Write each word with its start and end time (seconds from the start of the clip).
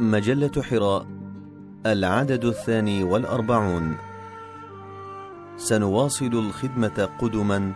مجلة 0.00 0.62
حراء 0.62 1.06
العدد 1.86 2.44
الثاني 2.44 3.04
والأربعون. 3.04 3.96
سنواصل 5.56 6.26
الخدمة 6.26 7.08
قدما 7.20 7.72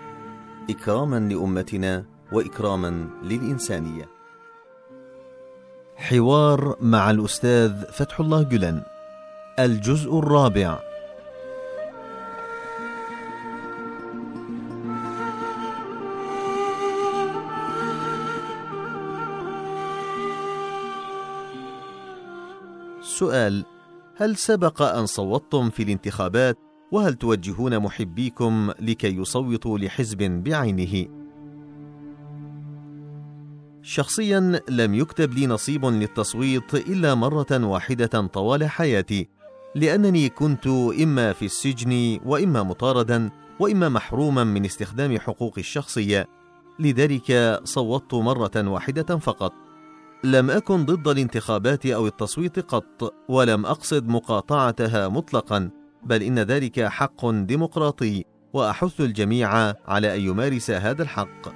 إكراما 0.71 1.19
لأمتنا 1.19 2.05
وإكراما 2.33 3.09
للإنسانية. 3.23 4.09
حوار 5.97 6.77
مع 6.81 7.11
الأستاذ 7.11 7.85
فتح 7.93 8.21
الله 8.21 8.43
جلن 8.43 8.83
الجزء 9.59 10.19
الرابع. 10.19 10.88
سؤال 23.19 23.65
هل 24.17 24.37
سبق 24.37 24.83
أن 24.83 25.07
صوتتم 25.07 25.71
في 25.71 25.83
الانتخابات؟ 25.83 26.59
وهل 26.93 27.15
توجهون 27.15 27.79
محبيكم 27.79 28.71
لكي 28.81 29.17
يصوتوا 29.17 29.79
لحزب 29.79 30.19
بعينه؟ 30.23 31.07
شخصيا 33.83 34.61
لم 34.69 34.95
يكتب 34.95 35.33
لي 35.33 35.47
نصيب 35.47 35.85
للتصويت 35.85 36.75
إلا 36.75 37.15
مرة 37.15 37.65
واحدة 37.67 38.27
طوال 38.27 38.71
حياتي 38.71 39.29
لأنني 39.75 40.29
كنت 40.29 40.67
إما 41.03 41.33
في 41.33 41.45
السجن 41.45 42.21
وإما 42.27 42.63
مطاردا 42.63 43.31
وإما 43.61 43.89
محروما 43.89 44.45
من 44.45 44.65
استخدام 44.65 45.19
حقوقي 45.19 45.61
الشخصية 45.61 46.29
لذلك 46.79 47.61
صوتت 47.65 48.15
مرة 48.15 48.69
واحدة 48.69 49.17
فقط. 49.17 49.68
لم 50.25 50.51
أكن 50.51 50.85
ضد 50.85 51.09
الانتخابات 51.09 51.87
أو 51.87 52.07
التصويت 52.07 52.59
قط 52.59 53.15
ولم 53.29 53.67
أقصد 53.67 54.09
مقاطعتها 54.09 55.09
مطلقا 55.09 55.71
بل 56.03 56.23
إن 56.23 56.39
ذلك 56.39 56.81
حق 56.81 57.31
ديمقراطي 57.31 58.25
وأحث 58.53 59.01
الجميع 59.01 59.75
على 59.89 60.17
أن 60.17 60.21
يمارس 60.21 60.71
هذا 60.71 61.03
الحق. 61.03 61.49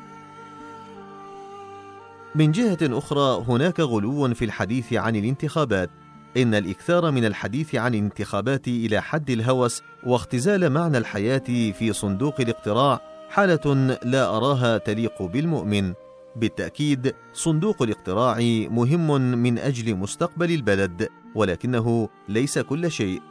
من 2.35 2.53
جهة 2.53 2.79
أخرى 2.83 3.45
هناك 3.49 3.81
غلو 3.81 4.35
في 4.35 4.45
الحديث 4.45 4.93
عن 4.93 5.17
الانتخابات. 5.17 5.91
إن 6.37 6.55
الإكثار 6.55 7.11
من 7.11 7.25
الحديث 7.25 7.75
عن 7.75 7.95
الانتخابات 7.95 8.69
إلى 8.69 9.03
حد 9.03 9.31
الهوس 9.31 9.83
واختزال 10.07 10.71
معنى 10.71 10.99
الحياة 10.99 11.73
في 11.73 11.93
صندوق 11.93 12.41
الاقتراع 12.41 13.01
حالة 13.31 13.97
لا 14.05 14.37
أراها 14.37 14.79
تليق 14.79 15.23
بالمؤمن. 15.23 15.93
بالتأكيد 16.37 17.15
صندوق 17.33 17.83
الاقتراع 17.83 18.39
مهم 18.71 19.21
من 19.43 19.59
أجل 19.59 19.95
مستقبل 19.97 20.51
البلد 20.51 21.09
ولكنه 21.35 22.09
ليس 22.29 22.59
كل 22.59 22.91
شيء. 22.91 23.23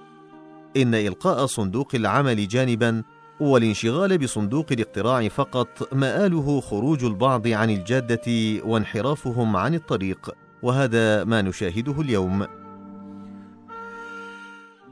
إن 0.78 0.96
إلقاء 0.96 1.46
صندوق 1.46 1.96
العمل 1.96 2.48
جانبا 2.48 3.04
والانشغال 3.40 4.18
بصندوق 4.18 4.66
الاقتراع 4.72 5.28
فقط 5.28 5.94
مآله 5.94 6.62
خروج 6.62 7.04
البعض 7.04 7.48
عن 7.48 7.70
الجادة 7.70 8.22
وانحرافهم 8.66 9.56
عن 9.56 9.76
الطريق 9.76 10.32
وهذا 10.64 11.24
ما 11.24 11.42
نشاهده 11.42 12.02
اليوم. 12.02 12.46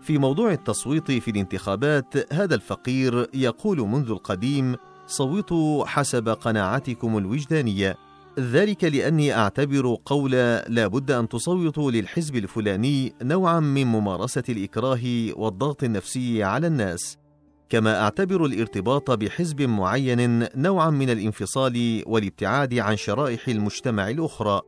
في 0.01 0.17
موضوع 0.17 0.51
التصويت 0.51 1.11
في 1.11 1.31
الانتخابات 1.31 2.33
هذا 2.33 2.55
الفقير 2.55 3.27
يقول 3.33 3.79
منذ 3.79 4.09
القديم 4.11 4.75
صوتوا 5.09 5.85
حسب 5.85 6.29
قناعتكم 6.29 7.17
الوجدانية. 7.17 7.97
ذلك 8.39 8.83
لأني 8.83 9.33
أعتبر 9.33 9.97
قول 10.05 10.31
لا 10.67 10.87
بد 10.87 11.11
أن 11.11 11.29
تصوتوا 11.29 11.91
للحزب 11.91 12.35
الفلاني 12.35 13.13
نوعا 13.21 13.59
من 13.59 13.87
ممارسة 13.87 14.43
الإكراه 14.49 14.99
والضغط 15.35 15.83
النفسي 15.83 16.43
على 16.43 16.67
الناس. 16.67 17.17
كما 17.69 18.01
أعتبر 18.01 18.45
الارتباط 18.45 19.11
بحزب 19.11 19.61
معين 19.61 20.47
نوعا 20.55 20.89
من 20.89 21.09
الانفصال 21.09 22.03
والابتعاد 22.07 22.73
عن 22.73 22.97
شرائح 22.97 23.47
المجتمع 23.47 24.09
الأخرى. 24.09 24.61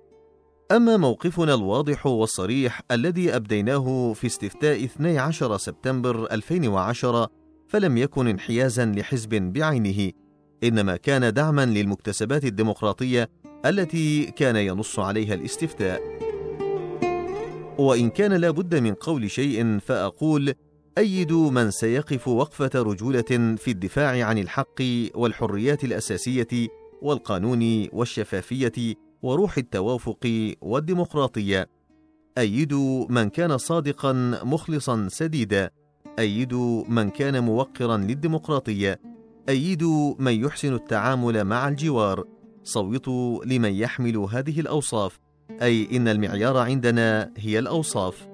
أما 0.71 0.97
موقفنا 0.97 1.53
الواضح 1.53 2.05
والصريح 2.05 2.81
الذي 2.91 3.35
أبديناه 3.35 4.13
في 4.13 4.27
استفتاء 4.27 4.85
12 4.85 5.57
سبتمبر 5.57 6.31
2010 6.31 7.29
فلم 7.67 7.97
يكن 7.97 8.27
انحيازا 8.27 8.85
لحزب 8.85 9.29
بعينه. 9.29 10.11
إنما 10.63 10.97
كان 10.97 11.33
دعما 11.33 11.65
للمكتسبات 11.65 12.45
الديمقراطية 12.45 13.29
التي 13.65 14.25
كان 14.25 14.55
ينص 14.55 14.99
عليها 14.99 15.33
الاستفتاء. 15.33 16.01
وإن 17.77 18.09
كان 18.09 18.33
لا 18.33 18.51
بد 18.51 18.75
من 18.75 18.93
قول 18.93 19.31
شيء 19.31 19.79
فأقول 19.79 20.53
ايدوا 20.97 21.51
من 21.51 21.71
سيقف 21.71 22.27
وقفة 22.27 22.71
رجولة 22.75 23.55
في 23.57 23.67
الدفاع 23.67 24.25
عن 24.25 24.37
الحق 24.37 24.81
والحريات 25.15 25.83
الأساسية 25.83 26.67
والقانون 27.01 27.87
والشفافية 27.93 28.95
وروح 29.21 29.57
التوافق 29.57 30.53
والديمقراطية. 30.61 31.69
ايدوا 32.37 33.05
من 33.09 33.29
كان 33.29 33.57
صادقا 33.57 34.13
مخلصا 34.43 35.07
سديدا. 35.11 35.69
ايدوا 36.19 36.83
من 36.87 37.09
كان 37.09 37.43
موقرا 37.43 37.97
للديمقراطية. 37.97 38.99
أيدوا 39.49 40.15
من 40.19 40.45
يحسن 40.45 40.73
التعامل 40.73 41.43
مع 41.43 41.67
الجوار. 41.67 42.23
صوتوا 42.63 43.45
لمن 43.45 43.73
يحمل 43.73 44.17
هذه 44.17 44.59
الأوصاف. 44.59 45.19
أي 45.61 45.97
إن 45.97 46.07
المعيار 46.07 46.57
عندنا 46.57 47.31
هي 47.37 47.59
الأوصاف. 47.59 48.27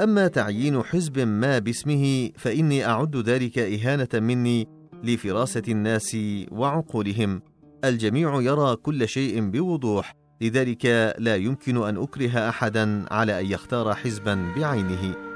أما 0.00 0.28
تعيين 0.28 0.82
حزب 0.82 1.18
ما 1.18 1.58
باسمه 1.58 2.30
فإني 2.36 2.86
أعد 2.86 3.16
ذلك 3.16 3.58
إهانة 3.58 4.08
مني 4.14 4.68
لفراسة 5.04 5.62
الناس 5.68 6.16
وعقولهم. 6.52 7.42
الجميع 7.84 8.42
يرى 8.42 8.76
كل 8.76 9.08
شيء 9.08 9.50
بوضوح 9.50 10.14
لذلك 10.40 11.14
لا 11.18 11.36
يمكن 11.36 11.76
أن 11.76 11.96
أكره 11.96 12.48
احدا 12.48 13.04
على 13.10 13.40
أن 13.40 13.46
يختار 13.46 13.94
حزبا 13.94 14.52
بعينه. 14.56 15.33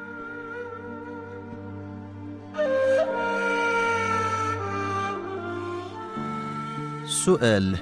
سؤال. 7.28 7.78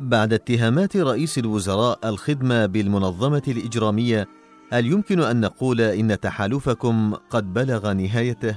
بعد 0.00 0.32
اتهامات 0.32 0.96
رئيس 0.96 1.38
الوزراء 1.38 1.98
الخدمة 2.04 2.66
بالمنظمة 2.66 3.42
الإجرامية 3.48 4.28
هل 4.72 4.86
يمكن 4.86 5.20
أن 5.20 5.40
نقول 5.40 5.80
إن 5.80 6.20
تحالفكم 6.20 7.14
قد 7.30 7.52
بلغ 7.52 7.92
نهايته؟ 7.92 8.56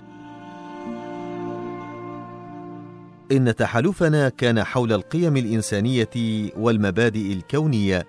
إن 3.31 3.55
تحالفنا 3.55 4.29
كان 4.29 4.63
حول 4.63 4.93
القيم 4.93 5.37
الإنسانية 5.37 6.09
والمبادئ 6.57 7.33
الكونية 7.33 8.07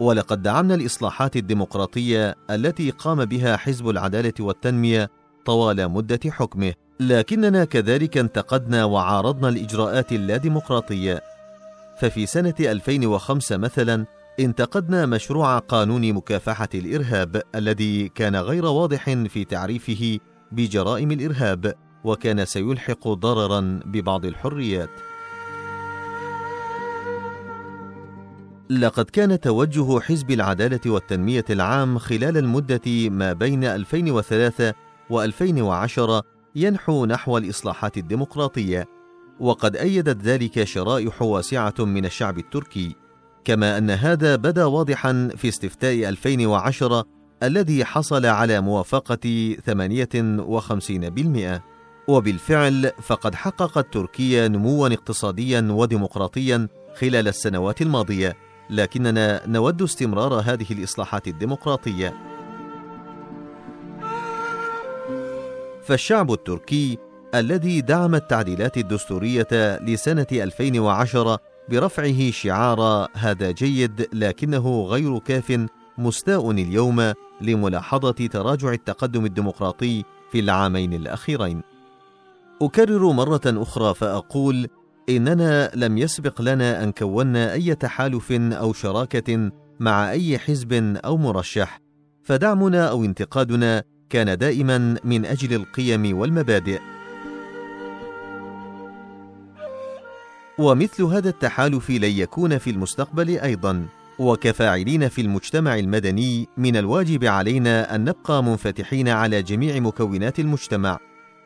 ولقد 0.00 0.42
دعمنا 0.42 0.74
الإصلاحات 0.74 1.36
الديمقراطية 1.36 2.36
التي 2.50 2.90
قام 2.90 3.24
بها 3.24 3.56
حزب 3.56 3.88
العدالة 3.88 4.34
والتنمية 4.40 5.10
طوال 5.44 5.88
مدة 5.88 6.20
حكمه. 6.30 6.74
لكننا 7.08 7.64
كذلك 7.64 8.18
انتقدنا 8.18 8.84
وعارضنا 8.84 9.48
الإجراءات 9.48 10.12
اللاديمقراطية. 10.12 11.22
ففي 11.98 12.26
سنة 12.26 12.54
2005 12.60 13.56
مثلا 13.56 14.06
انتقدنا 14.40 15.06
مشروع 15.06 15.58
قانون 15.58 16.12
مكافحة 16.12 16.68
الإرهاب 16.74 17.42
الذي 17.54 18.08
كان 18.08 18.36
غير 18.36 18.64
واضح 18.64 19.04
في 19.04 19.44
تعريفه 19.44 20.18
بجرائم 20.52 21.12
الإرهاب 21.12 21.74
وكان 22.04 22.44
سيلحق 22.44 23.08
ضررا 23.08 23.80
ببعض 23.84 24.24
الحريات. 24.24 24.90
لقد 28.70 29.04
كان 29.04 29.40
توجه 29.40 30.00
حزب 30.00 30.30
العدالة 30.30 30.80
والتنمية 30.86 31.44
العام 31.50 31.98
خلال 31.98 32.36
المدة 32.38 33.08
ما 33.08 33.32
بين 33.32 33.64
2003 33.64 34.74
و2010 35.12 36.22
ينحو 36.56 37.06
نحو 37.06 37.38
الإصلاحات 37.38 37.96
الديمقراطية 37.96 38.88
وقد 39.40 39.76
أيدت 39.76 40.22
ذلك 40.22 40.64
شرائح 40.64 41.22
واسعة 41.22 41.74
من 41.78 42.04
الشعب 42.04 42.38
التركي 42.38 42.96
كما 43.44 43.78
أن 43.78 43.90
هذا 43.90 44.36
بدا 44.36 44.64
واضحا 44.64 45.30
في 45.36 45.48
استفتاء 45.48 46.08
2010 46.08 47.04
الذي 47.42 47.84
حصل 47.84 48.26
على 48.26 48.60
موافقة 48.60 49.54
58% 51.56 51.60
وبالفعل 52.08 52.90
فقد 53.02 53.34
حققت 53.34 53.92
تركيا 53.94 54.48
نموا 54.48 54.88
اقتصاديا 54.88 55.68
وديمقراطيا 55.70 56.68
خلال 56.94 57.28
السنوات 57.28 57.82
الماضية 57.82 58.36
لكننا 58.70 59.42
نود 59.46 59.82
استمرار 59.82 60.34
هذه 60.34 60.66
الإصلاحات 60.70 61.28
الديمقراطية. 61.28 62.31
فالشعب 65.82 66.32
التركي 66.32 66.98
الذي 67.34 67.80
دعم 67.80 68.14
التعديلات 68.14 68.76
الدستورية 68.78 69.78
لسنة 69.80 70.26
2010 70.32 71.38
برفعه 71.68 72.30
شعار 72.30 73.08
هذا 73.14 73.50
جيد 73.50 74.08
لكنه 74.12 74.82
غير 74.82 75.18
كاف 75.18 75.66
مستاء 75.98 76.50
اليوم 76.50 77.12
لملاحظة 77.40 78.26
تراجع 78.26 78.72
التقدم 78.72 79.24
الديمقراطي 79.24 80.04
في 80.32 80.40
العامين 80.40 80.94
الأخيرين. 80.94 81.62
أكرر 82.62 83.12
مرة 83.12 83.40
أخرى 83.46 83.94
فأقول: 83.94 84.68
إننا 85.08 85.70
لم 85.74 85.98
يسبق 85.98 86.42
لنا 86.42 86.84
أن 86.84 86.92
كونا 86.92 87.52
أي 87.52 87.74
تحالف 87.74 88.32
أو 88.32 88.72
شراكة 88.72 89.50
مع 89.80 90.10
أي 90.10 90.38
حزب 90.38 90.96
أو 91.04 91.16
مرشح، 91.16 91.80
فدعمنا 92.22 92.88
أو 92.88 93.04
انتقادنا 93.04 93.82
كان 94.12 94.38
دائما 94.38 94.96
من 95.04 95.24
أجل 95.24 95.54
القيم 95.54 96.18
والمبادئ. 96.18 96.80
ومثل 100.58 101.02
هذا 101.02 101.28
التحالف 101.28 101.90
لن 101.90 102.10
يكون 102.10 102.58
في 102.58 102.70
المستقبل 102.70 103.38
أيضا، 103.38 103.86
وكفاعلين 104.18 105.08
في 105.08 105.20
المجتمع 105.20 105.78
المدني 105.78 106.48
من 106.56 106.76
الواجب 106.76 107.24
علينا 107.24 107.94
أن 107.94 108.04
نبقى 108.04 108.44
منفتحين 108.44 109.08
على 109.08 109.42
جميع 109.42 109.80
مكونات 109.80 110.40
المجتمع، 110.40 110.98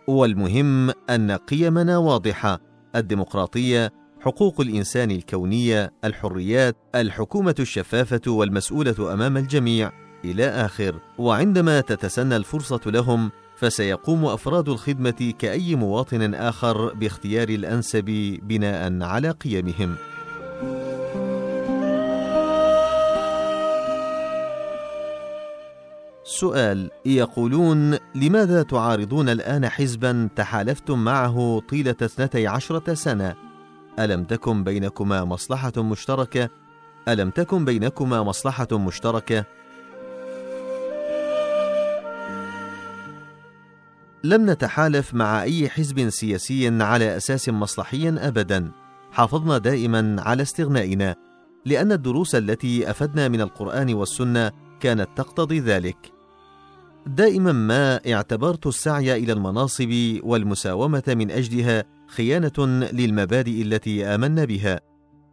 والمهم 0.06 0.90
أن 1.10 1.30
قيمنا 1.30 1.98
واضحة 1.98 2.60
الديمقراطية 2.96 3.92
حقوق 4.20 4.60
الإنسان 4.60 5.10
الكونية 5.10 5.92
الحريات 6.04 6.76
الحكومة 6.94 7.54
الشفافة 7.60 8.30
والمسؤولة 8.30 9.12
أمام 9.12 9.36
الجميع. 9.36 10.05
إلى 10.30 10.44
آخر. 10.48 10.94
وعندما 11.18 11.80
تتسنى 11.80 12.36
الفرصة 12.36 12.80
لهم 12.86 13.30
فسيقوم 13.56 14.24
أفراد 14.24 14.68
الخدمة 14.68 15.34
كأي 15.38 15.74
مواطن 15.74 16.34
آخر 16.34 16.94
باختيار 16.94 17.48
الأنسب 17.48 18.38
بناء 18.42 19.02
على 19.02 19.30
قيمهم. 19.30 19.96
سؤال 26.24 26.90
يقولون 27.06 27.98
لماذا 28.14 28.62
تعارضون 28.62 29.28
الآن 29.28 29.68
حزبا 29.68 30.28
تحالفتم 30.36 31.04
معه 31.04 31.62
طيلة 31.68 31.96
اثنتي 32.02 32.46
عشرة 32.46 32.94
سنة؟ 32.94 33.34
ألم 33.98 34.24
تكن 34.24 34.64
بينكما 34.64 35.24
مصلحة 35.24 35.72
مشتركة؟ 35.76 36.48
ألم 37.08 37.30
تكن 37.30 37.64
بينكما 37.64 38.22
مصلحة 38.22 38.68
مشتركة؟ 38.72 39.44
لم 44.26 44.50
نتحالف 44.50 45.14
مع 45.14 45.42
أي 45.42 45.68
حزب 45.68 46.08
سياسي 46.08 46.82
على 46.82 47.16
أساس 47.16 47.48
مصلحي 47.48 48.08
أبدا. 48.08 48.70
حافظنا 49.12 49.58
دائما 49.58 50.16
على 50.18 50.42
استغنائنا 50.42 51.14
لأن 51.66 51.92
الدروس 51.92 52.34
التي 52.34 52.90
أفدنا 52.90 53.28
من 53.28 53.40
القرآن 53.40 53.94
والسنة 53.94 54.52
كانت 54.80 55.08
تقتضي 55.16 55.60
ذلك. 55.60 56.12
دائما 57.06 57.52
ما 57.52 58.00
اعتبرت 58.12 58.66
السعي 58.66 59.16
إلى 59.16 59.32
المناصب 59.32 60.18
والمساومة 60.22 61.04
من 61.08 61.30
أجلها 61.30 61.84
خيانة 62.08 62.88
للمبادئ 62.92 63.62
التي 63.62 64.04
آمنا 64.04 64.44
بها. 64.44 64.80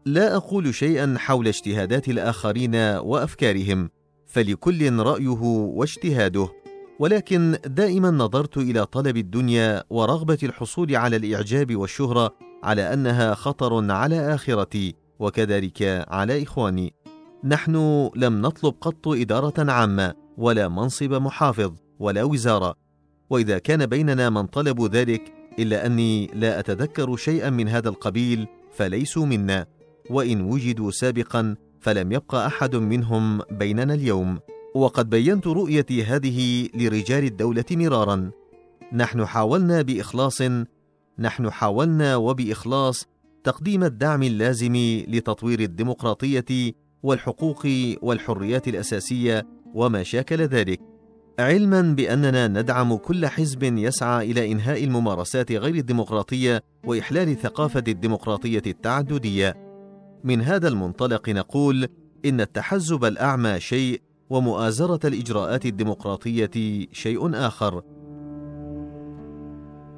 لا 0.06 0.36
أقول 0.36 0.76
شيئا 0.76 1.16
حول 1.18 1.48
اجتهادات 1.48 2.10
الآخرين 2.10 2.76
وأفكارهم 2.76 3.90
فلكل 4.28 4.94
رأيه 4.94 5.42
واجتهاده. 5.42 6.63
ولكن 7.04 7.58
دائما 7.66 8.12
نظرت 8.12 8.58
إلى 8.58 8.86
طلب 8.86 9.18
الدنيا 9.18 9.84
ورغبة 9.90 10.38
الحصول 10.44 10.96
على 10.96 11.16
الإعجاب 11.16 11.76
والشهرة 11.76 12.36
على 12.64 12.94
أنها 12.94 13.34
خطر 13.34 13.92
على 13.92 14.36
آخرتي 14.36 14.96
وكذلك 15.20 16.06
على 16.08 16.44
إخواني. 16.44 16.94
نحن 17.44 18.10
لم 18.16 18.42
نطلب 18.42 18.74
قط 18.82 19.08
إدارة 19.08 19.72
عامة 19.72 20.14
ولا 20.38 20.68
منصب 20.68 21.14
محافظ 21.14 21.74
ولا 22.00 22.24
وزارة. 22.24 22.76
وإذا 23.30 23.58
كان 23.58 23.86
بيننا 23.86 24.30
من 24.30 24.46
طلبوا 24.46 24.88
ذلك 24.88 25.34
إلا 25.60 25.86
أني 25.86 26.28
لا 26.34 26.60
أتذكر 26.60 27.16
شيئا 27.16 27.50
من 27.50 27.68
هذا 27.68 27.90
القبيل 27.90 28.48
فليسوا 28.74 29.26
منا. 29.26 29.66
وإن 30.10 30.42
وجدوا 30.42 30.92
سابقا 30.92 31.56
فلم 31.80 32.12
يبق 32.12 32.36
أحد 32.36 32.76
منهم 32.76 33.42
بيننا 33.52 33.94
اليوم. 33.94 34.40
وقد 34.76 35.10
بينت 35.10 35.48
رؤيتي 35.48 36.04
هذه 36.04 36.70
لرجال 36.76 37.24
الدولة 37.24 37.66
مرارا. 37.72 38.32
نحن 38.94 39.26
حاولنا 39.26 39.82
بإخلاص 39.82 40.42
نحن 41.20 41.50
حاولنا 41.50 42.16
وبإخلاص 42.16 43.08
تقديم 43.44 43.84
الدعم 43.84 44.24
اللازم 44.24 44.76
لتطوير 45.08 45.60
الديمقراطية 45.60 46.74
والحقوق 47.04 47.68
والحريات 48.02 48.68
الأساسية 48.68 49.48
وما 49.74 50.04
شاكل 50.04 50.42
ذلك. 50.42 50.80
علما 51.40 51.82
بأننا 51.82 52.48
ندعم 52.48 52.96
كل 52.96 53.28
حزب 53.28 53.64
يسعى 53.64 54.32
إلى 54.32 54.52
إنهاء 54.52 54.84
الممارسات 54.84 55.52
غير 55.52 55.76
الديمقراطية 55.76 56.64
وإحلال 56.86 57.38
ثقافة 57.38 57.84
الديمقراطية 57.88 58.64
التعددية. 58.68 59.58
من 60.24 60.42
هذا 60.42 60.68
المنطلق 60.68 61.30
نقول 61.30 61.88
إن 62.26 62.42
التحزب 62.42 63.06
الأعمى 63.06 63.60
شيء 63.60 64.02
ومؤازرة 64.34 65.00
الإجراءات 65.08 65.66
الديمقراطية 65.66 66.88
شيء 66.92 67.36
آخر. 67.36 67.82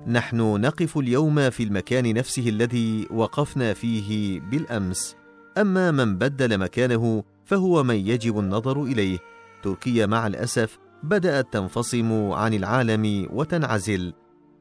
نحن 0.07 0.37
نقف 0.61 0.97
اليوم 0.97 1.49
في 1.49 1.63
المكان 1.63 2.13
نفسه 2.13 2.49
الذي 2.49 3.07
وقفنا 3.11 3.73
فيه 3.73 4.39
بالأمس. 4.39 5.15
أما 5.57 5.91
من 5.91 6.17
بدل 6.17 6.57
مكانه 6.57 7.23
فهو 7.45 7.83
من 7.83 7.95
يجب 7.95 8.39
النظر 8.39 8.83
إليه. 8.83 9.17
تركيا 9.63 10.05
مع 10.05 10.27
الأسف 10.27 10.79
بدأت 11.03 11.53
تنفصم 11.53 12.31
عن 12.31 12.53
العالم 12.53 13.27
وتنعزل. 13.33 14.13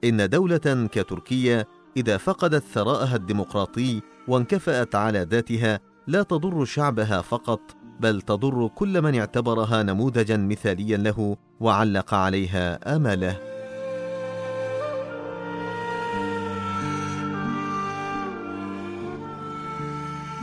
إن 0.04 0.28
دولة 0.28 0.88
كتركيا 0.92 1.64
إذا 1.96 2.16
فقدت 2.16 2.64
ثراءها 2.64 3.16
الديمقراطي 3.16 4.00
وانكفأت 4.28 4.94
على 4.94 5.26
ذاتها 5.30 5.80
لا 6.06 6.22
تضر 6.22 6.64
شعبها 6.64 7.20
فقط 7.20 7.83
بل 8.00 8.20
تضر 8.22 8.70
كل 8.74 9.02
من 9.02 9.18
اعتبرها 9.18 9.82
نموذجا 9.82 10.36
مثاليا 10.36 10.96
له 10.96 11.36
وعلق 11.60 12.14
عليها 12.14 12.96
آماله. 12.96 13.54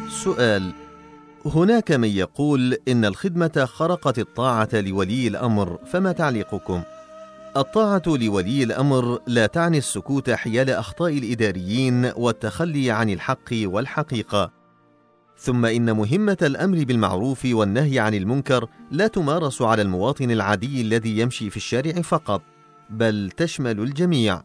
سؤال 0.10 0.74
هناك 1.46 1.92
من 1.92 2.08
يقول 2.08 2.78
إن 2.88 3.06
الخدمة 3.06 3.66
خرقت 3.66 4.20
الطاعة 4.20 4.70
لولي 4.74 5.28
الأمر 5.28 5.78
فما 5.86 6.12
تعليقكم؟ 6.12 6.82
الطاعة 7.58 8.02
لولي 8.08 8.64
الأمر 8.64 9.20
لا 9.28 9.46
تعني 9.46 9.78
السكوت 9.78 10.30
حيال 10.30 10.70
أخطاء 10.70 11.18
الإداريين 11.18 12.12
والتخلي 12.16 12.92
عن 12.92 13.10
الحق 13.10 13.50
والحقيقة. 13.54 14.61
ثم 15.42 15.66
إن 15.66 15.96
مهمة 15.96 16.38
الأمر 16.42 16.84
بالمعروف 16.84 17.46
والنهي 17.46 18.00
عن 18.00 18.14
المنكر 18.14 18.68
لا 18.92 19.08
تمارس 19.08 19.62
على 19.62 19.82
المواطن 19.82 20.32
العادي 20.32 20.82
الذي 20.82 21.20
يمشي 21.20 21.50
في 21.50 21.58
الشارع 21.58 22.02
فقط 22.02 22.42
بل 22.90 23.32
تشمل 23.38 23.80
الجميع. 23.80 24.42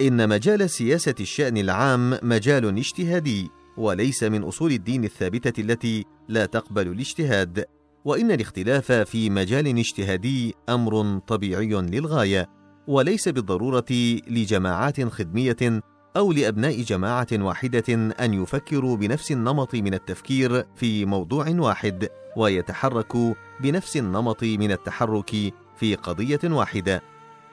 إن 0.00 0.28
مجال 0.28 0.70
سياسة 0.70 1.14
الشأن 1.20 1.56
العام 1.56 2.18
مجال 2.22 2.78
اجتهادي 2.78 3.50
وليس 3.76 4.22
من 4.22 4.42
أصول 4.42 4.72
الدين 4.72 5.04
الثابتة 5.04 5.60
التي 5.60 6.04
لا 6.28 6.46
تقبل 6.46 6.88
الاجتهاد 6.88 7.64
وإن 8.04 8.30
الاختلاف 8.30 8.92
في 8.92 9.30
مجال 9.30 9.78
اجتهادي 9.78 10.54
أمر 10.68 11.18
طبيعي 11.18 11.66
للغاية 11.66 12.48
وليس 12.86 13.28
بالضرورة 13.28 13.84
لجماعات 14.28 15.00
خدمية 15.00 15.82
أو 16.16 16.32
لأبناء 16.32 16.82
جماعة 16.82 17.26
واحدة 17.32 17.94
أن 18.20 18.34
يفكروا 18.34 18.96
بنفس 18.96 19.32
النمط 19.32 19.74
من 19.74 19.94
التفكير 19.94 20.66
في 20.76 21.04
موضوع 21.04 21.48
واحد 21.48 22.08
ويتحركوا 22.36 23.34
بنفس 23.60 23.96
النمط 23.96 24.42
من 24.42 24.72
التحرك 24.72 25.30
في 25.76 25.94
قضية 25.94 26.40
واحدة. 26.44 27.02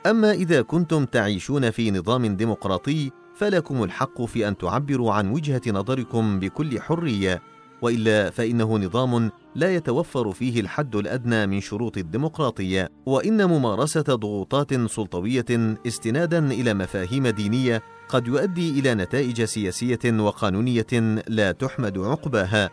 أما 0.06 0.32
إذا 0.32 0.62
كنتم 0.62 1.06
تعيشون 1.06 1.72
في 1.72 1.92
نظام 1.92 2.36
ديمقراطي 2.36 3.12
فلكم 3.36 3.84
الحق 3.84 4.22
في 4.22 4.48
أن 4.48 4.58
تعبروا 4.58 5.14
عن 5.14 5.32
وجهة 5.32 5.62
نظركم 5.68 6.40
بكل 6.40 6.82
حرية. 6.82 7.42
وإلا 7.82 8.30
فإنه 8.30 8.78
نظام 8.78 9.32
لا 9.56 9.76
يتوفر 9.76 10.32
فيه 10.32 10.60
الحد 10.62 10.96
الأدنى 10.96 11.48
من 11.48 11.62
شروط 11.62 11.98
الديمقراطية 11.98 12.90
وإن 13.06 13.46
ممارسة 13.46 14.02
ضغوطات 14.02 14.74
سلطوية 14.74 15.46
استنادا 15.88 16.52
إلى 16.52 16.74
مفاهيم 16.74 17.28
دينية 17.28 17.82
قد 18.10 18.28
يؤدي 18.28 18.80
إلى 18.80 18.96
نتائج 18.96 19.44
سياسية 19.44 20.00
وقانونية 20.06 21.22
لا 21.28 21.52
تحمد 21.52 21.98
عقباها 21.98 22.70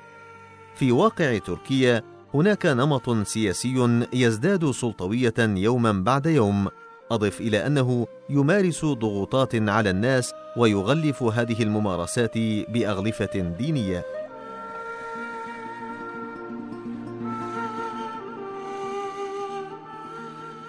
في 0.74 0.92
واقع 0.92 1.38
تركيا 1.38 2.02
هناك 2.34 2.66
نمط 2.66 3.10
سياسي 3.26 4.06
يزداد 4.12 4.70
سلطوية 4.70 5.34
يوما 5.38 5.92
بعد 5.92 6.26
يوم 6.26 6.68
أضف 7.10 7.40
إلى 7.40 7.66
أنه 7.66 8.06
يمارس 8.30 8.84
ضغوطات 8.84 9.54
على 9.54 9.90
الناس 9.90 10.32
ويغلف 10.56 11.22
هذه 11.22 11.62
الممارسات 11.62 12.38
بأغلفة 12.68 13.54
دينية. 13.58 14.17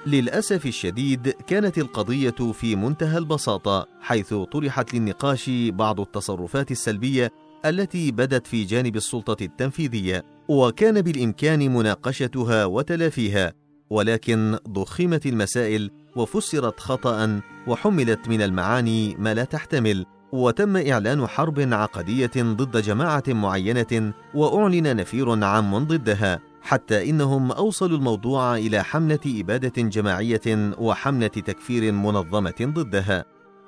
للأسف 0.09 0.65
الشديد 0.65 1.29
كانت 1.29 1.77
القضية 1.77 2.29
في 2.29 2.75
منتهى 2.75 3.17
البساطة 3.17 3.87
حيث 4.01 4.33
طرحت 4.33 4.93
للنقاش 4.93 5.49
بعض 5.73 5.99
التصرفات 5.99 6.71
السلبية 6.71 7.31
التي 7.65 8.11
بدت 8.11 8.47
في 8.47 8.63
جانب 8.63 8.95
السلطة 8.95 9.43
التنفيذية 9.43 10.23
وكان 10.47 11.01
بالإمكان 11.01 11.73
مناقشتها 11.73 12.65
وتلافيها 12.65 13.53
ولكن 13.89 14.57
ضخمت 14.69 15.25
المسائل 15.25 15.91
وفسرت 16.15 16.79
خطأ 16.79 17.41
وحملت 17.67 18.29
من 18.29 18.41
المعاني 18.41 19.15
ما 19.15 19.33
لا 19.33 19.43
تحتمل 19.43 20.05
وتم 20.31 20.77
إعلان 20.77 21.27
حرب 21.27 21.59
عقدية 21.73 22.31
ضد 22.37 22.81
جماعة 22.81 23.23
معينة 23.27 24.13
وأعلن 24.33 24.95
نفير 24.95 25.43
عام 25.45 25.77
ضدها 25.77 26.39
حتى 26.61 27.09
إنهم 27.09 27.51
أوصلوا 27.51 27.97
الموضوع 27.97 28.57
إلى 28.57 28.83
حملة 28.83 29.19
إبادة 29.27 29.81
جماعية 29.81 30.73
وحملة 30.77 31.27
تكفير 31.27 31.91
منظمة 31.91 32.55
ضدها. 32.61 33.25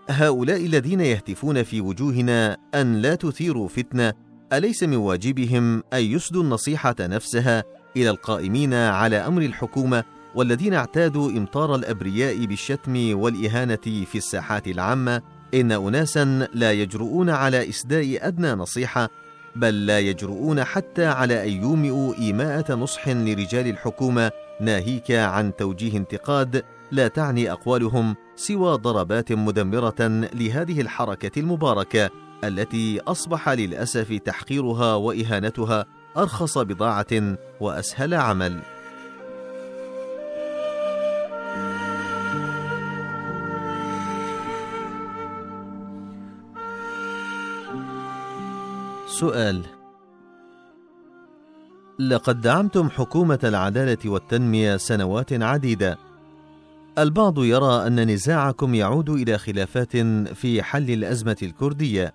هؤلاء 0.09 0.65
الذين 0.65 1.01
يهتفون 1.01 1.63
في 1.63 1.81
وجوهنا 1.81 2.57
أن 2.75 2.95
لا 2.95 3.15
تثيروا 3.15 3.67
فتنة 3.67 4.13
أليس 4.53 4.83
من 4.83 4.95
واجبهم 4.95 5.83
أن 5.93 6.03
يسدوا 6.03 6.43
النصيحة 6.43 6.95
نفسها 6.99 7.63
إلى 7.97 8.09
القائمين 8.09 8.73
على 8.73 9.17
أمر 9.17 9.41
الحكومة 9.41 10.03
والذين 10.35 10.73
اعتادوا 10.73 11.29
إمطار 11.29 11.75
الأبرياء 11.75 12.45
بالشتم 12.45 13.19
والإهانة 13.19 14.05
في 14.05 14.15
الساحات 14.15 14.67
العامة؟ 14.67 15.21
إن 15.53 15.71
اناسا 15.71 16.47
لا 16.53 16.71
يجرؤون 16.71 17.29
على 17.29 17.69
إسداء 17.69 18.27
أدنى 18.27 18.51
نصيحة 18.51 19.09
بل 19.55 19.85
لا 19.85 19.99
يجرؤون 19.99 20.63
حتى 20.63 21.05
على 21.05 21.43
أن 21.43 21.63
يومئوا 21.63 22.13
إيماءة 22.13 22.73
نصح 22.73 23.07
لرجال 23.07 23.67
الحكومة 23.67 24.31
ناهيك 24.61 25.11
عن 25.11 25.55
توجيه 25.55 25.97
انتقاد 25.97 26.63
لا 26.91 27.07
تعني 27.07 27.51
أقوالهم 27.51 28.15
سوى 28.35 28.77
ضربات 28.77 29.31
مدمرة 29.31 30.27
لهذه 30.33 30.81
الحركة 30.81 31.39
المباركة 31.39 32.09
التي 32.43 32.99
أصبح 32.99 33.49
للأسف 33.49 34.13
تحقيرها 34.25 34.95
وإهانتها 34.95 35.85
أرخص 36.17 36.57
بضاعة 36.57 37.37
وأسهل 37.59 38.13
عمل. 38.13 38.59
سؤال 49.21 49.61
لقد 51.99 52.41
دعمتم 52.41 52.89
حكومة 52.89 53.39
العدالة 53.43 53.97
والتنمية 54.05 54.77
سنوات 54.77 55.33
عديدة. 55.33 55.97
البعض 56.97 57.43
يرى 57.43 57.87
أن 57.87 58.07
نزاعكم 58.09 58.75
يعود 58.75 59.09
إلى 59.09 59.37
خلافات 59.37 59.97
في 60.35 60.63
حل 60.63 60.91
الأزمة 60.91 61.37
الكردية. 61.43 62.13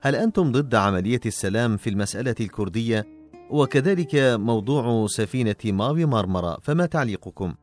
هل 0.00 0.14
أنتم 0.14 0.52
ضد 0.52 0.74
عملية 0.74 1.20
السلام 1.26 1.76
في 1.76 1.90
المسألة 1.90 2.34
الكردية؟ 2.40 3.06
وكذلك 3.50 4.14
موضوع 4.38 5.06
سفينة 5.06 5.56
ماوي 5.64 6.04
مرمرة، 6.04 6.58
فما 6.62 6.86
تعليقكم؟ 6.86 7.54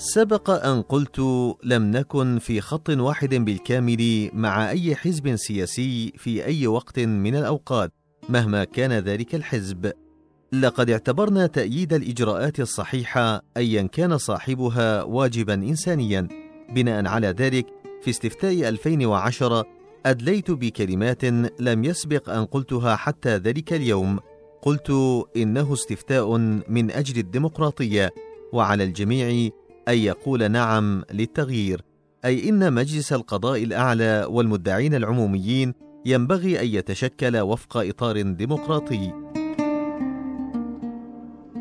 سبق 0.00 0.50
أن 0.50 0.82
قلت 0.82 1.18
لم 1.64 1.90
نكن 1.90 2.38
في 2.38 2.60
خط 2.60 2.90
واحد 2.90 3.34
بالكامل 3.34 4.30
مع 4.32 4.70
أي 4.70 4.96
حزب 4.96 5.36
سياسي 5.36 6.12
في 6.16 6.44
أي 6.44 6.66
وقت 6.66 6.98
من 7.00 7.36
الأوقات 7.36 7.92
مهما 8.28 8.64
كان 8.64 8.92
ذلك 8.92 9.34
الحزب. 9.34 9.92
لقد 10.52 10.90
اعتبرنا 10.90 11.46
تأييد 11.46 11.92
الإجراءات 11.92 12.60
الصحيحة 12.60 13.42
أيا 13.56 13.82
كان 13.82 14.18
صاحبها 14.18 15.02
واجبا 15.02 15.54
إنسانيا. 15.54 16.28
بناء 16.74 17.06
على 17.06 17.28
ذلك 17.28 17.66
في 18.02 18.10
استفتاء 18.10 18.68
2010 18.68 19.64
أدليت 20.06 20.50
بكلمات 20.50 21.24
لم 21.60 21.84
يسبق 21.84 22.30
أن 22.30 22.44
قلتها 22.44 22.96
حتى 22.96 23.36
ذلك 23.36 23.72
اليوم. 23.72 24.18
قلت 24.62 24.90
إنه 25.36 25.72
استفتاء 25.72 26.36
من 26.68 26.90
أجل 26.90 27.18
الديمقراطية 27.18 28.14
وعلى 28.52 28.84
الجميع 28.84 29.50
أن 29.88 29.98
يقول 29.98 30.50
نعم 30.50 31.02
للتغيير 31.12 31.82
أي 32.24 32.48
إن 32.48 32.72
مجلس 32.72 33.12
القضاء 33.12 33.62
الأعلى 33.62 34.26
والمدعين 34.30 34.94
العموميين 34.94 35.74
ينبغي 36.06 36.60
أن 36.60 36.66
يتشكل 36.66 37.36
وفق 37.36 37.76
إطار 37.76 38.22
ديمقراطي. 38.22 39.12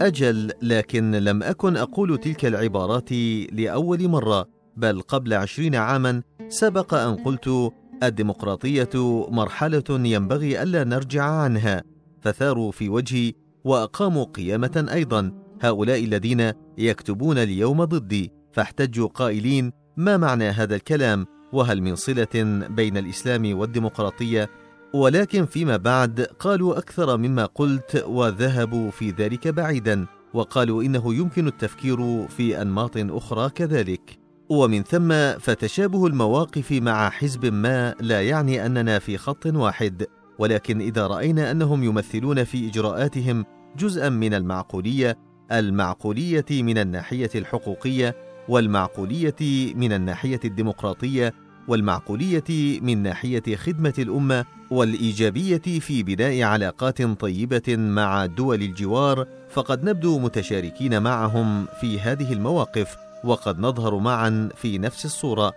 أجل 0.02 0.52
لكن 0.62 1.12
لم 1.12 1.44
أكن 1.44 1.78
أقول 1.78 2.18
تلك 2.18 2.46
العبارات 2.46 3.12
لأول 3.52 4.08
مرة 4.08 4.48
بل 4.76 5.02
قبل 5.02 5.34
عشرين 5.34 5.76
عاما 5.76 6.22
سبق 6.50 6.94
أن 6.94 7.16
قلت 7.16 7.72
الديمقراطية 8.04 8.90
مرحلة 9.30 9.84
ينبغي 9.90 10.64
ألا 10.64 10.84
نرجع 10.84 11.24
عنها 11.24 11.84
فثاروا 12.22 12.72
في 12.72 12.90
وجهي 12.90 13.34
وأقاموا 13.64 14.24
قيامة 14.24 14.88
أيضا 14.94 15.32
هؤلاء 15.62 16.04
الذين 16.04 16.52
يكتبون 16.78 17.38
اليوم 17.38 17.84
ضدي 17.84 18.32
فاحتجوا 18.54 19.08
قائلين 19.08 19.72
ما 19.98 20.18
معنى 20.18 20.50
هذا 20.50 20.76
الكلام؟ 20.76 21.26
وهل 21.54 21.82
من 21.82 21.96
صلة 21.96 22.66
بين 22.70 22.98
الإسلام 22.98 23.58
والديمقراطية؟ 23.58 24.50
ولكن 24.94 25.46
فيما 25.46 25.78
بعد 25.78 26.22
قالوا 26.22 26.78
أكثر 26.78 27.18
مما 27.18 27.46
قلت 27.46 28.04
وذهبوا 28.08 28.92
في 28.92 29.12
ذلك 29.12 29.48
بعيدا 29.48 30.06
وقالوا 30.34 30.84
إنه 30.84 31.14
يمكن 31.14 31.48
التفكير 31.48 32.28
في 32.28 32.62
أنماط 32.62 32.92
أخرى 32.98 33.50
كذلك. 33.50 34.20
ومن 34.50 34.84
ثم 34.84 35.40
فتشابه 35.40 36.08
المواقف 36.08 36.72
مع 36.72 37.10
حزب 37.10 37.46
ما 37.46 37.96
لا 38.00 38.22
يعني 38.22 38.66
أننا 38.66 39.00
في 39.00 39.18
خط 39.18 39.46
واحد. 39.46 40.06
ولكن 40.40 40.82
إذا 40.82 41.08
رأينا 41.08 41.52
أنهم 41.52 41.84
يمثلون 41.84 42.44
في 42.44 42.68
إجراءاتهم 42.68 43.46
جزءا 43.78 44.10
من 44.10 44.34
المعقولية 44.34 45.27
المعقولية 45.52 46.46
من 46.52 46.78
الناحية 46.78 47.30
الحقوقية 47.36 48.16
والمعقولية 48.50 49.74
من 49.76 49.94
الناحية 49.94 50.40
الديمقراطية 50.46 51.34
والمعقولية 51.68 52.80
من 52.82 53.04
ناحية 53.04 53.56
خدمة 53.56 53.94
الأمة 54.00 54.46
والإيجابية 54.72 55.80
في 55.80 56.04
بناء 56.04 56.42
علاقات 56.42 57.02
طيبة 57.02 57.76
مع 57.76 58.26
دول 58.26 58.62
الجوار 58.62 59.28
فقد 59.50 59.84
نبدو 59.84 60.20
متشاركين 60.20 61.02
معهم 61.02 61.66
في 61.82 62.00
هذه 62.00 62.34
المواقف 62.34 62.98
وقد 63.24 63.60
نظهر 63.60 63.98
معا 63.98 64.50
في 64.56 64.78
نفس 64.78 65.06
الصورة. 65.06 65.54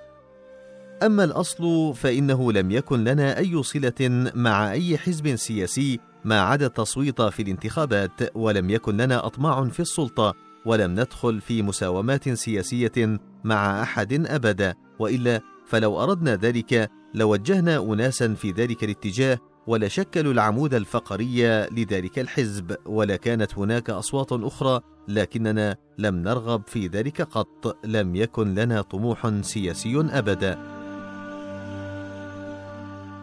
أما 1.03 1.25
الأصل 1.25 1.95
فإنه 1.95 2.53
لم 2.53 2.71
يكن 2.71 3.05
لنا 3.05 3.39
أي 3.39 3.63
صلة 3.63 4.31
مع 4.35 4.73
أي 4.73 4.99
حزب 4.99 5.37
سياسي 5.37 6.01
ما 6.25 6.41
عدا 6.41 6.67
التصويت 6.67 7.23
في 7.23 7.43
الانتخابات 7.43 8.37
ولم 8.37 8.71
يكن 8.71 8.97
لنا 8.97 9.27
أطماع 9.27 9.65
في 9.65 9.81
السلطة 9.81 10.35
ولم 10.67 10.91
ندخل 10.91 11.41
في 11.41 11.63
مساومات 11.63 12.29
سياسية 12.29 13.21
مع 13.45 13.83
أحد 13.83 14.27
أبدا 14.27 14.75
وإلا 14.99 15.41
فلو 15.67 16.03
أردنا 16.03 16.37
ذلك 16.37 16.91
لوجهنا 17.15 17.77
اناسا 17.79 18.35
في 18.35 18.51
ذلك 18.51 18.85
الاتجاه 18.85 19.39
ولشكلوا 19.67 20.33
العمود 20.33 20.75
الفقري 20.75 21.43
لذلك 21.71 22.19
الحزب 22.19 22.77
ولكانت 22.87 23.59
هناك 23.59 23.91
أصوات 23.91 24.33
أخرى 24.33 24.81
لكننا 25.09 25.77
لم 25.99 26.17
نرغب 26.17 26.63
في 26.67 26.87
ذلك 26.87 27.23
قط 27.23 27.77
لم 27.85 28.17
يكن 28.17 28.55
لنا 28.55 28.83
طموح 28.83 29.41
سياسي 29.41 30.01
أبدا. 30.01 30.59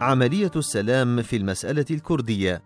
عملية 0.00 0.50
السلام 0.56 1.22
في 1.22 1.36
المسألة 1.36 1.84
الكردية 1.90 2.62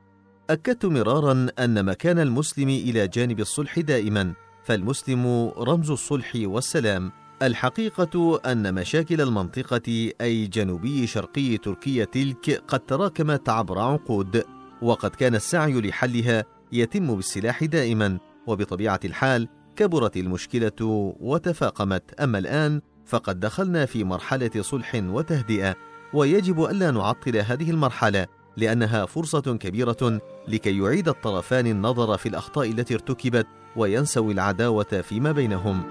أكدت 0.50 0.86
مرارا 0.86 1.46
أن 1.58 1.84
مكان 1.84 2.18
المسلم 2.18 2.68
إلى 2.68 3.08
جانب 3.08 3.40
الصلح 3.40 3.80
دائما 3.80 4.34
فالمسلم 4.64 5.52
رمز 5.58 5.90
الصلح 5.90 6.32
والسلام. 6.36 7.12
الحقيقة 7.42 8.40
أن 8.52 8.74
مشاكل 8.74 9.20
المنطقة 9.20 10.10
أي 10.20 10.46
جنوبي 10.46 11.06
شرقي 11.06 11.56
تركيا 11.56 12.04
تلك 12.04 12.62
قد 12.68 12.80
تراكمت 12.80 13.48
عبر 13.48 13.78
عقود 13.78 14.44
وقد 14.82 15.10
كان 15.10 15.34
السعي 15.34 15.80
لحلها 15.80 16.44
يتم 16.72 17.16
بالسلاح 17.16 17.64
دائما. 17.64 18.18
وبطبيعة 18.46 19.00
الحال 19.04 19.48
كبرت 19.76 20.16
المشكلة 20.16 21.14
وتفاقمت. 21.20 22.20
أما 22.20 22.38
الآن 22.38 22.80
فقد 23.06 23.40
دخلنا 23.40 23.86
في 23.86 24.04
مرحلة 24.04 24.50
صلح 24.60 24.94
وتهدئة 24.94 25.76
ويجب 26.14 26.64
الا 26.64 26.90
نعطل 26.90 27.36
هذه 27.36 27.70
المرحلة. 27.70 28.41
لأنها 28.56 29.06
فرصة 29.06 29.40
كبيرة 29.40 30.20
لكي 30.48 30.78
يعيد 30.78 31.08
الطرفان 31.08 31.66
النظر 31.66 32.16
في 32.18 32.28
الأخطاء 32.28 32.70
التي 32.70 32.94
ارتكبت 32.94 33.46
وينسوا 33.76 34.32
العداوة 34.32 35.02
فيما 35.02 35.32
بينهم. 35.32 35.82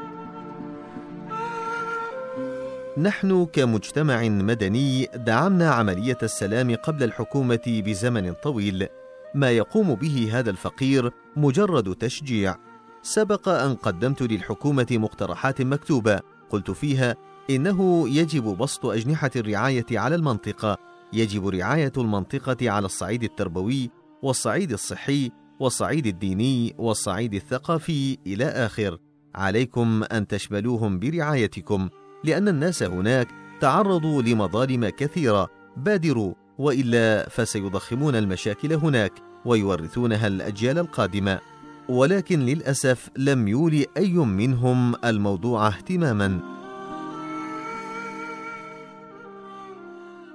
نحن 2.98 3.46
كمجتمع 3.46 4.24
مدني 4.24 5.06
دعمنا 5.16 5.72
عملية 5.72 6.18
السلام 6.24 6.76
قبل 6.76 7.04
الحكومة 7.04 7.62
بزمن 7.68 8.34
طويل. 8.34 8.88
ما 9.36 9.52
يقوم 9.52 9.96
به 9.96 10.30
هذا 10.34 10.50
الفقير 10.50 11.12
مجرد 11.36 11.96
تشجيع. 11.96 12.56
سبق 13.02 13.50
أن 13.50 13.76
قدمت 13.76 14.22
للحكومة 14.22 14.88
مقترحات 14.92 15.62
مكتوبة. 15.62 16.20
قلت 16.50 16.72
فيها 16.72 17.16
إنه 17.50 18.10
يجب 18.10 18.44
بسط 18.44 18.86
أجنحة 18.86 19.32
الرعاية 19.36 19.86
على 19.92 20.16
المنطقة. 20.16 20.78
يجب 21.14 21.48
رعاية 21.48 21.92
المنطقة 21.98 22.72
على 22.72 22.86
الصعيد 22.86 23.24
التربوي 23.24 23.90
والصعيد 24.24 24.72
الصحي 24.72 25.32
والصعيد 25.60 26.08
الديني 26.08 26.76
والصعيد 26.78 27.34
الثقافي 27.34 28.18
إلى 28.28 28.46
آخر. 28.46 28.98
عليكم 29.36 30.04
أن 30.12 30.28
تشملوهم 30.28 31.00
برعايتكم 31.00 31.90
لأن 32.24 32.48
الناس 32.48 32.84
هناك 32.84 33.28
تعرضوا 33.62 34.22
لمظالم 34.22 34.90
كثيرة. 34.90 35.50
بادروا 35.78 36.34
وإلا 36.58 37.30
فسيضخمون 37.30 38.16
المشاكل 38.16 38.74
هناك 38.74 39.14
ويورثونها 39.46 40.28
الأجيال 40.28 40.80
القادمة. 40.80 41.40
ولكن 41.90 42.40
للأسف 42.40 43.10
لم 43.18 43.48
يولي 43.48 43.86
أي 43.98 44.14
منهم 44.14 44.96
الموضوع 45.06 45.68
اهتماما. 45.68 46.61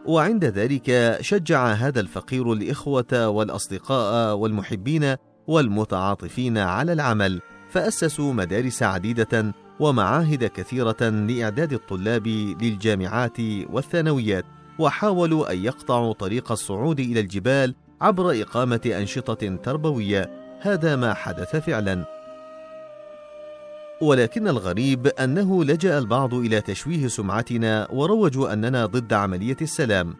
وعند 0.07 0.45
ذلك 0.45 1.19
شجع 1.21 1.67
هذا 1.67 2.01
الفقير 2.01 2.53
الإخوة 2.53 3.29
والأصدقاء 3.29 4.37
والمحبين 4.37 5.17
والمتعاطفين 5.47 6.59
على 6.59 6.93
العمل 6.93 7.41
فأسسوا 7.71 8.33
مدارس 8.33 8.83
عديدة 8.83 9.55
ومعاهد 9.81 10.45
كثيرة 10.45 11.09
لإعداد 11.09 11.73
الطلاب 11.73 12.27
للجامعات 12.63 13.41
والثانويات 13.71 14.45
وحاولوا 14.79 15.53
أن 15.53 15.65
يقطعوا 15.65 16.13
طريق 16.13 16.53
الصعود 16.53 17.01
إلى 17.01 17.21
الجبال 17.21 17.75
عبر 18.01 18.43
إقامة 18.43 18.81
أنشطة 18.87 19.57
تربوية 19.57 20.31
هذا 20.61 20.97
ما 20.97 21.15
حدث 21.15 21.57
فعلا. 21.57 22.16
ولكن 24.01 24.49
الغريب 24.49 25.07
أنه 25.07 25.65
لجأ 25.65 25.99
البعض 25.99 26.35
إلى 26.35 26.61
تشويه 26.61 27.09
سمعتنا 27.09 27.89
وروجوا 27.91 28.53
أننا 28.53 28.87
ضد 28.87 29.13
عملية 29.13 29.57
السلام. 29.63 30.15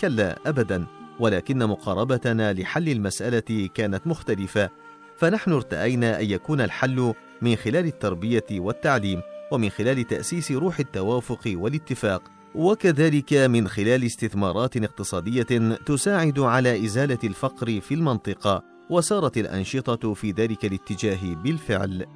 كلا 0.00 0.38
أبدا. 0.46 0.86
ولكن 1.20 1.58
مقاربتنا 1.58 2.52
لحل 2.52 2.88
المسألة 2.88 3.68
كانت 3.74 4.06
مختلفة 4.06 4.70
فنحن 5.16 5.52
ارتأينا 5.52 6.20
أن 6.20 6.30
يكون 6.30 6.60
الحل 6.60 7.14
من 7.42 7.56
خلال 7.56 7.86
التربية 7.86 8.46
والتعليم 8.52 9.20
ومن 9.52 9.70
خلال 9.70 10.06
تأسيس 10.06 10.52
روح 10.52 10.78
التوافق 10.78 11.40
والاتفاق 11.46 12.22
وكذلك 12.54 13.32
من 13.32 13.68
خلال 13.68 14.04
استثمارات 14.04 14.76
اقتصادية 14.76 15.76
تساعد 15.86 16.38
على 16.38 16.84
إزالة 16.84 17.18
الفقر 17.24 17.80
في 17.80 17.94
المنطقة 17.94 18.62
وسارت 18.90 19.38
الأنشطة 19.38 20.14
في 20.14 20.30
ذلك 20.30 20.64
الاتجاه 20.64 21.34
بالفعل. 21.34 22.06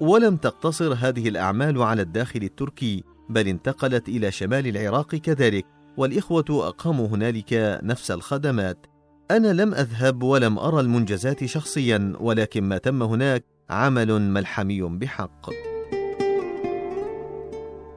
ولم 0.00 0.36
تقتصر 0.36 0.94
هذه 0.94 1.28
الأعمال 1.28 1.82
على 1.82 2.02
الداخل 2.02 2.42
التركي 2.42 3.04
بل 3.28 3.48
انتقلت 3.48 4.08
إلى 4.08 4.30
شمال 4.30 4.66
العراق 4.66 5.14
كذلك 5.14 5.66
والإخوة 5.96 6.44
أقاموا 6.50 7.08
هنالك 7.08 7.80
نفس 7.82 8.10
الخدمات. 8.10 8.86
أنا 9.30 9.52
لم 9.52 9.74
أذهب 9.74 10.22
ولم 10.22 10.58
أرى 10.58 10.80
المنجزات 10.80 11.44
شخصيا 11.44 12.12
ولكن 12.20 12.64
ما 12.64 12.78
تم 12.78 13.02
هناك 13.02 13.44
عمل 13.70 14.20
ملحمي 14.20 14.82
بحق. 14.82 15.50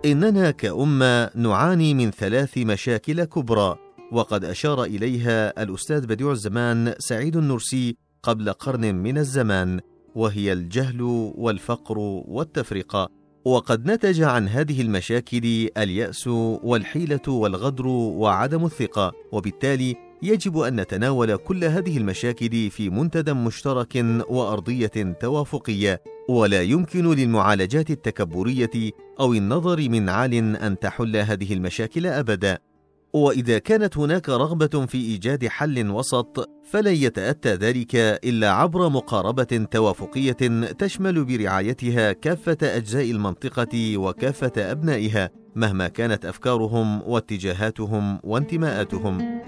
إننا 0.06 0.52
كأمة 0.52 1.30
نعاني 1.36 1.94
من 1.94 2.12
ثلاث 2.12 2.58
مشاكل 2.58 3.24
كبرى 3.24 3.78
وقد 4.12 4.46
أشار 4.46 4.84
إليها 4.84 5.64
الأستاذ 5.64 6.06
بديع 6.08 6.32
الزمان 6.32 6.94
سعيد 7.00 7.38
النرسي 7.38 7.98
قبل 8.24 8.54
قرن 8.54 8.96
من 8.96 9.18
الزمان. 9.18 9.80
وهي 10.16 10.54
الجهل 10.54 11.02
والفقر 11.36 12.00
والتفرقة. 12.28 13.10
وقد 13.46 13.92
نتج 13.92 14.22
عن 14.22 14.48
هذه 14.48 14.82
المشاكل 14.82 15.70
اليأس 15.78 16.28
والحيلة 16.28 17.28
والغدر 17.28 17.88
وعدم 17.88 18.66
الثقة. 18.66 19.12
وبالتالي 19.32 19.96
يجب 20.24 20.58
أن 20.58 20.76
نتناول 20.76 21.36
كل 21.36 21.64
هذه 21.64 21.98
المشاكل 21.98 22.70
في 22.70 22.90
منتدى 22.90 23.34
مشترك 23.34 24.06
وأرضية 24.30 25.16
توافقية. 25.22 26.02
ولا 26.30 26.62
يمكن 26.62 27.12
للمعالجات 27.12 27.92
التكبرية 27.92 28.92
أو 29.20 29.34
النظر 29.34 29.90
من 29.90 30.10
عال 30.10 30.34
أن 30.56 30.80
تحل 30.80 31.16
هذه 31.16 31.54
المشاكل 31.54 32.08
أبدا. 32.08 32.58
وإذا 33.14 33.58
كانت 33.58 33.98
هناك 33.98 34.30
رغبة 34.30 34.86
في 34.86 34.98
إيجاد 34.98 35.48
حل 35.48 35.92
وسط 35.92 36.50
فلن 36.64 36.96
يتأتى 36.96 37.54
ذلك 37.54 37.96
إلا 37.96 38.52
عبر 38.52 38.90
مقاربة 38.90 39.68
توافقية 39.72 40.32
تشمل 40.78 41.26
برعايتها 41.26 42.12
كافة 42.12 42.58
أجزاء 42.64 43.12
المنطقة 43.12 43.98
وكافة 43.98 44.72
أبنائها 44.72 45.30
مهما 45.56 45.88
كانت 45.88 46.26
أفكارهم 46.26 47.02
واتجاهاتهم 47.02 48.20
وانتماءاتهم. 48.24 49.42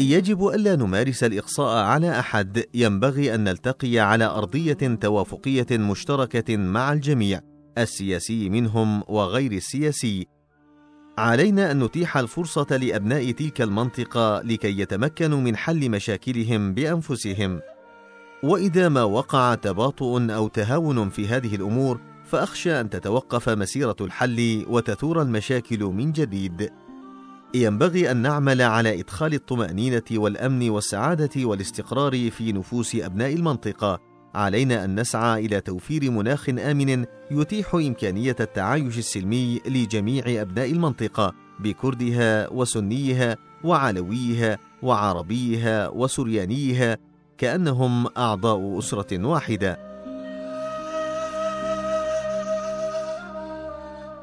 يجب 0.00 0.46
ألا 0.46 0.76
نمارس 0.76 1.24
الإقصاء 1.24 1.84
على 1.84 2.18
أحد. 2.18 2.64
ينبغي 2.74 3.34
أن 3.34 3.44
نلتقي 3.44 3.98
على 3.98 4.24
أرضية 4.24 4.96
توافقية 5.00 5.66
مشتركة 5.70 6.56
مع 6.56 6.92
الجميع 6.92 7.40
السياسي 7.78 8.48
منهم 8.48 9.02
وغير 9.08 9.52
السياسي. 9.52 10.35
علينا 11.18 11.70
أن 11.70 11.84
نتيح 11.84 12.16
الفرصة 12.16 12.76
لأبناء 12.76 13.30
تلك 13.30 13.60
المنطقة 13.60 14.40
لكي 14.40 14.80
يتمكنوا 14.80 15.40
من 15.40 15.56
حل 15.56 15.90
مشاكلهم 15.90 16.74
بأنفسهم. 16.74 17.60
وإذا 18.42 18.88
ما 18.88 19.02
وقع 19.02 19.54
تباطؤ 19.54 20.30
أو 20.30 20.48
تهاون 20.48 21.08
في 21.08 21.28
هذه 21.28 21.54
الأمور 21.54 22.00
فأخشى 22.24 22.80
أن 22.80 22.90
تتوقف 22.90 23.48
مسيرة 23.48 23.96
الحل 24.00 24.66
وتثور 24.68 25.22
المشاكل 25.22 25.84
من 25.84 26.12
جديد. 26.12 26.70
ينبغي 27.54 28.10
أن 28.10 28.16
نعمل 28.16 28.62
على 28.62 29.00
إدخال 29.00 29.34
الطمأنينة 29.34 30.02
والأمن 30.12 30.70
والسعادة 30.70 31.44
والاستقرار 31.44 32.30
في 32.30 32.52
نفوس 32.52 32.94
أبناء 32.94 33.34
المنطقة. 33.34 34.15
علينا 34.36 34.84
أن 34.84 35.00
نسعى 35.00 35.46
إلى 35.46 35.60
توفير 35.60 36.10
مناخ 36.10 36.48
آمن 36.48 37.04
يتيح 37.30 37.74
إمكانية 37.74 38.36
التعايش 38.40 38.98
السلمي 38.98 39.60
لجميع 39.66 40.24
أبناء 40.42 40.72
المنطقة 40.72 41.34
بكردها 41.60 42.48
وسنيها 42.48 43.36
وعلويها 43.64 44.58
وعربيها 44.82 45.88
وسريانيها 45.88 46.98
كأنهم 47.38 48.06
أعضاء 48.16 48.78
أسرة 48.78 49.26
واحدة. 49.26 49.86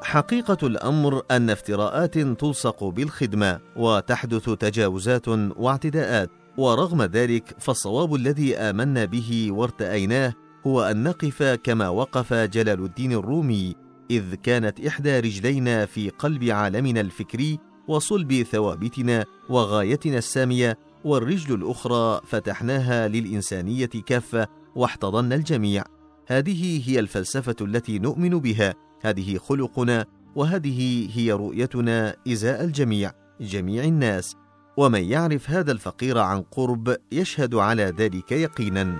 حقيقة 0.02 0.66
الأمر 0.66 1.22
أن 1.30 1.50
افتراءات 1.50 2.18
تلصق 2.18 2.84
بالخدمة 2.84 3.60
وتحدث 3.76 4.50
تجاوزات 4.50 5.28
واعتداءات. 5.28 6.30
ورغم 6.56 7.02
ذلك 7.02 7.54
فالصواب 7.58 8.14
الذي 8.14 8.56
آمنا 8.56 9.04
به 9.04 9.48
وارتأيناه 9.50 10.34
هو 10.66 10.82
أن 10.82 11.02
نقف 11.02 11.42
كما 11.42 11.88
وقف 11.88 12.32
جلال 12.34 12.84
الدين 12.84 13.12
الرومي 13.12 13.74
إذ 14.10 14.34
كانت 14.34 14.86
إحدى 14.86 15.20
رجلينا 15.20 15.86
في 15.86 16.10
قلب 16.10 16.44
عالمنا 16.44 17.00
الفكري 17.00 17.58
وصلب 17.88 18.42
ثوابتنا 18.42 19.24
وغايتنا 19.48 20.18
السامية 20.18 20.78
والرجل 21.04 21.54
الأخرى 21.54 22.20
فتحناها 22.26 23.08
للإنسانية 23.08 23.86
كافة 23.86 24.48
واحتضنا 24.74 25.34
الجميع. 25.34 25.84
هذه 26.26 26.90
هي 26.90 26.98
الفلسفة 26.98 27.56
التي 27.60 27.98
نؤمن 27.98 28.38
بها. 28.38 28.74
هذه 29.02 29.38
خلقنا 29.38 30.06
وهذه 30.34 31.08
هي 31.14 31.32
رؤيتنا 31.32 32.16
إزاء 32.28 32.64
الجميع 32.64 33.12
جميع 33.40 33.84
الناس. 33.84 34.36
ومن 34.76 35.04
يعرف 35.04 35.50
هذا 35.50 35.72
الفقير 35.72 36.18
عن 36.18 36.42
قرب 36.42 36.96
يشهد 37.12 37.54
على 37.54 37.82
ذلك 37.82 38.32
يقينا. 38.32 38.96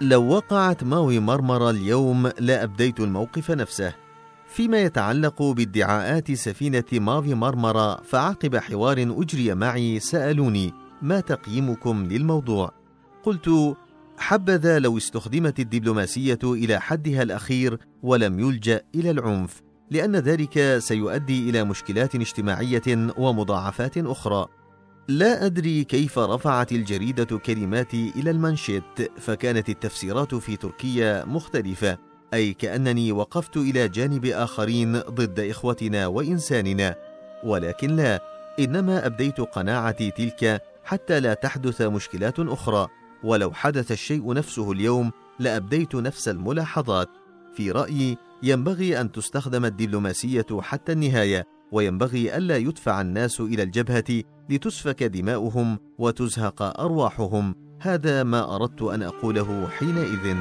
لو 0.00 0.28
وقعت 0.28 0.84
ماوي 0.84 1.18
مرمرة 1.18 1.70
اليوم 1.70 2.30
لا 2.38 2.64
أبديت 2.64 3.00
الموقف 3.00 3.50
نفسه. 3.50 3.94
فيما 4.46 4.82
يتعلق 4.82 5.42
بادعاءات 5.42 6.32
سفينة 6.32 6.84
مافي 6.92 7.34
مرمرة 7.34 8.02
فعقب 8.02 8.56
حوار 8.56 9.14
أجري 9.18 9.54
معي 9.54 10.00
سألوني 10.00 10.72
ما 11.02 11.20
تقييمكم 11.20 12.04
للموضوع؟ 12.04 12.72
قلت 13.22 13.76
حبذا 14.18 14.78
لو 14.78 14.96
استخدمت 14.96 15.60
الدبلوماسية 15.60 16.38
إلى 16.44 16.80
حدها 16.80 17.22
الأخير 17.22 17.78
ولم 18.02 18.40
يلجأ 18.40 18.82
إلى 18.94 19.10
العنف 19.10 19.62
لأن 19.90 20.16
ذلك 20.16 20.78
سيؤدي 20.78 21.50
إلى 21.50 21.64
مشكلات 21.64 22.14
اجتماعية 22.14 22.82
ومضاعفات 23.18 23.98
أخرى. 23.98 24.46
لا 25.08 25.46
أدري 25.46 25.84
كيف 25.84 26.18
رفعت 26.18 26.72
الجريدة 26.72 27.38
كلماتي 27.38 28.12
إلى 28.16 28.30
المنشط 28.30 28.82
فكانت 29.18 29.68
التفسيرات 29.68 30.34
في 30.34 30.56
تركيا 30.56 31.24
مختلفة 31.24 31.98
أي 32.34 32.52
كأنني 32.52 33.12
وقفت 33.12 33.56
إلى 33.56 33.88
جانب 33.88 34.24
آخرين 34.26 35.00
ضد 35.00 35.40
إخوتنا 35.40 36.06
وإنساننا. 36.06 36.94
ولكن 37.44 37.96
لا 37.96 38.20
إنما 38.58 39.06
أبديت 39.06 39.40
قناعتي 39.40 40.10
تلك 40.10 40.62
حتى 40.84 41.20
لا 41.20 41.34
تحدث 41.34 41.82
مشكلات 41.82 42.38
أخرى. 42.38 42.88
ولو 43.24 43.52
حدث 43.52 43.92
الشيء 43.92 44.32
نفسه 44.32 44.72
اليوم 44.72 45.10
لأبديت 45.38 45.94
نفس 45.94 46.28
الملاحظات. 46.28 47.08
في 47.54 47.70
رأيي 47.70 48.16
ينبغي 48.42 49.00
أن 49.00 49.12
تستخدم 49.12 49.64
الدبلوماسية 49.64 50.46
حتى 50.60 50.92
النهاية 50.92 51.46
وينبغي 51.72 52.36
ألا 52.36 52.56
يدفع 52.56 53.00
الناس 53.00 53.40
إلى 53.40 53.62
الجبهة 53.62 54.22
لتسفك 54.50 55.02
دماؤهم 55.02 55.78
وتزهق 55.98 56.80
أرواحهم. 56.80 57.54
هذا 57.80 58.22
ما 58.22 58.56
أردت 58.56 58.82
أن 58.82 59.02
أقوله 59.02 59.68
حينئذ. 59.68 60.36